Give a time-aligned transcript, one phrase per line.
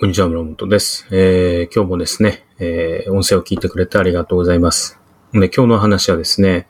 [0.00, 1.08] こんにちは、村本です。
[1.10, 5.00] えー、今日もですね、えー、音声を聞いてくれてありがとうございます。
[5.32, 6.68] で、今日の話はですね、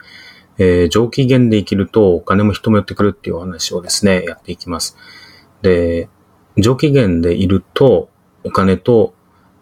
[0.56, 4.96] えー、上機嫌で生きるとお金も人も寄ってくるっていうお話をですね、やっていきます。
[5.60, 6.08] で、
[6.56, 8.08] 上機嫌でいると
[8.44, 9.12] お金と、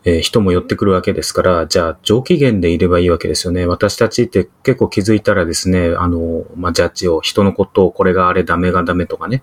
[0.05, 3.67] えー、人も寄ってくるわけですから、じゃあ上機嫌でいればいいわけですよね。
[3.67, 9.43] 私たちって結構気づいたらですね、あの、まあ、ジャッジを、人のことをこれがあれダメがダメとかね、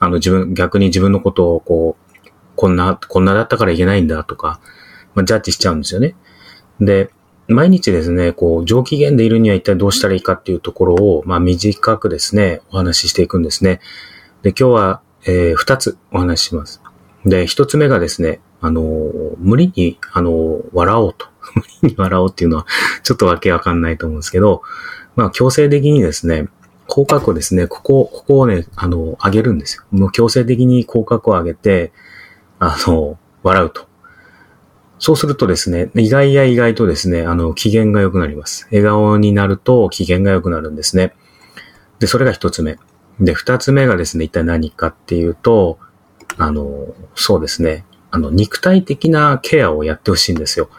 [0.00, 2.01] あの自分、逆に自分のことをこう、
[2.62, 4.60] こんな、こんなだったからいけないんだとか、
[5.16, 6.14] まあ、ジャッジしちゃうんですよね。
[6.80, 7.10] で、
[7.48, 13.80] 毎日ですね、こう、上機嫌でいるには一体どうしたらいいかっていうところを、まあ、短くですね、お話ししていくんですね。
[14.42, 16.80] で、今日は、えー、二つお話しします。
[17.24, 21.26] で、一つ目がですね、あの、無理に、あの、笑おうと。
[21.82, 22.66] 無理に笑おうっていうのは、
[23.02, 24.62] ちょっとわけわかんないと思うんですけど、
[25.16, 26.46] まあ、強制的にですね、
[26.86, 29.82] 口角をですね、ここ、ここをね、あの、上げるんですよ。
[29.90, 31.92] もう強制的に口角を上げて、
[32.64, 33.88] あの、笑うと。
[34.98, 38.68] そうするとですね、意外や意外とですね、あの、機嫌が良くなります。
[38.70, 41.12] 笑顔になると機嫌が良くなるんですね。
[41.98, 42.78] で、それが一つ目。
[43.20, 45.78] で、二つ目がですね、一体何かっていうと、
[46.38, 50.70] あの、そうですね、あの、肉体的なケアをやってほしいんですよ。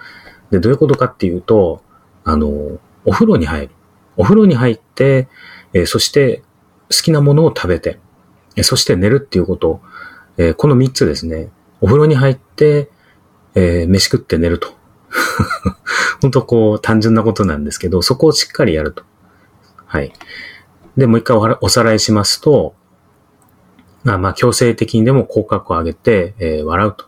[0.51, 1.81] で、どういうことかっていうと、
[2.23, 3.75] あの、お風呂に入る。
[4.15, 5.27] お風呂に入って、
[5.73, 6.43] えー、そして
[6.89, 7.99] 好きなものを食べて
[8.55, 9.81] え、そして寝るっていうこと、
[10.37, 11.49] えー、この三つですね、
[11.83, 12.89] お風呂に入って、
[13.55, 14.69] えー、飯食って寝ると。
[16.21, 19.03] 本当こう単純なことなんですけど、そこをしっかりやると。
[19.85, 20.13] はい。
[20.95, 22.73] で、もう一回おさらいしますと、
[24.05, 27.05] まあまあ強制的にでも口角を上げて、えー、笑うと。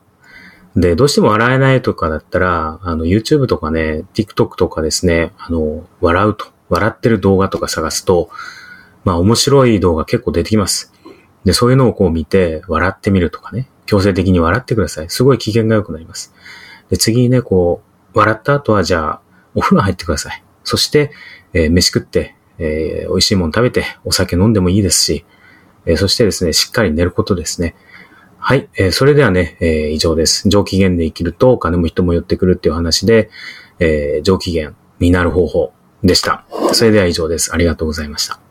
[0.76, 6.48] で、どうしても笑えないとかだったら、あの、YouTube とかね、TikTok とかですね、あの、笑うと。
[6.68, 8.30] 笑ってる動画とか探すと、
[9.06, 10.92] まあ面白い動画結構出てきます。
[11.46, 13.70] で、そういうのをこう見て、笑ってみるとかね。
[13.86, 15.10] 強制的に笑ってください。
[15.10, 16.34] すごい機嫌が良くなります。
[16.90, 17.82] で、次にね、こ
[18.14, 19.22] う、笑った後は、じゃあ、
[19.54, 20.44] お風呂入ってください。
[20.64, 21.12] そして、
[21.54, 25.26] えー、飯食って、えー、美味しいもの食べて、お酒飲んでもいいですし、
[25.86, 27.76] えー、そしてですね、しっかり寝ることですね。
[28.38, 28.70] はい。
[28.76, 30.48] えー、それではね、えー、以上です。
[30.50, 33.30] 上機嫌で生きると、お金も人も寄ってくるっていう話で、
[33.80, 36.46] えー、上機嫌になる方法でした。
[36.74, 37.54] それでは以上です。
[37.54, 38.45] ありがとうございました。